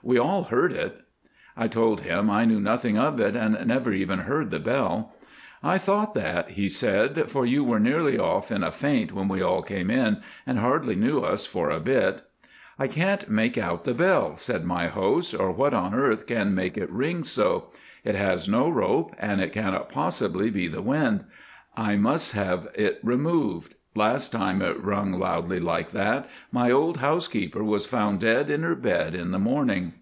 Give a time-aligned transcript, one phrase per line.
[0.00, 1.00] We all heard it."
[1.56, 5.12] I told him I knew nothing of it and never even heard the bell.
[5.60, 9.42] "I thought that," he said, "for you were nearly off in a faint when we
[9.42, 12.22] all came in, and hardly knew us for a bit.
[12.78, 16.78] "I can't make out the bell," said my host, "or what on earth can make
[16.78, 17.70] it ring so.
[18.04, 21.24] It has no rope, and it cannot possibly be the wind.
[21.76, 23.74] I must have it removed.
[23.94, 28.76] Last time it rung loudly like that, my old housekeeper was found dead in her
[28.76, 29.94] bed in the morning."